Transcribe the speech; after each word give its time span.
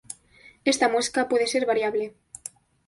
Esta 0.65 0.89
muesca 0.89 1.27
puede 1.29 1.45
ser 1.45 1.67
variable. 1.67 2.15